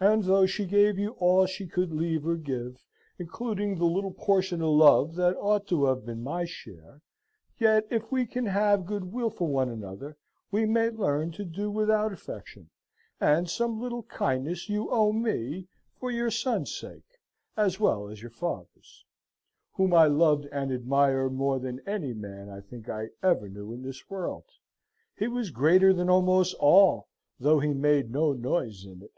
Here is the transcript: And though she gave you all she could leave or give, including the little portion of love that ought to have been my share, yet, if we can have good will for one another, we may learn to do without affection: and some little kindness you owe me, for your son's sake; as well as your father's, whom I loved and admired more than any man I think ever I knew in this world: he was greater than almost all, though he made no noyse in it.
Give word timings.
And 0.00 0.24
though 0.24 0.46
she 0.46 0.66
gave 0.66 0.98
you 0.98 1.10
all 1.20 1.46
she 1.46 1.68
could 1.68 1.92
leave 1.92 2.26
or 2.26 2.34
give, 2.34 2.84
including 3.20 3.76
the 3.76 3.84
little 3.84 4.10
portion 4.10 4.60
of 4.60 4.70
love 4.70 5.14
that 5.14 5.36
ought 5.36 5.68
to 5.68 5.84
have 5.84 6.04
been 6.04 6.24
my 6.24 6.44
share, 6.44 7.00
yet, 7.60 7.86
if 7.88 8.10
we 8.10 8.26
can 8.26 8.46
have 8.46 8.84
good 8.84 9.12
will 9.12 9.30
for 9.30 9.46
one 9.46 9.68
another, 9.68 10.16
we 10.50 10.66
may 10.66 10.90
learn 10.90 11.30
to 11.30 11.44
do 11.44 11.70
without 11.70 12.12
affection: 12.12 12.70
and 13.20 13.48
some 13.48 13.80
little 13.80 14.02
kindness 14.02 14.68
you 14.68 14.90
owe 14.90 15.12
me, 15.12 15.68
for 15.94 16.10
your 16.10 16.32
son's 16.32 16.76
sake; 16.76 17.20
as 17.56 17.78
well 17.78 18.08
as 18.08 18.20
your 18.20 18.32
father's, 18.32 19.04
whom 19.74 19.94
I 19.94 20.06
loved 20.08 20.46
and 20.46 20.72
admired 20.72 21.30
more 21.34 21.60
than 21.60 21.78
any 21.86 22.12
man 22.12 22.48
I 22.50 22.60
think 22.60 22.88
ever 22.88 23.46
I 23.46 23.48
knew 23.48 23.72
in 23.72 23.82
this 23.84 24.10
world: 24.10 24.46
he 25.16 25.28
was 25.28 25.50
greater 25.52 25.92
than 25.92 26.10
almost 26.10 26.56
all, 26.58 27.06
though 27.38 27.60
he 27.60 27.72
made 27.72 28.10
no 28.10 28.32
noyse 28.32 28.84
in 28.84 29.02
it. 29.04 29.12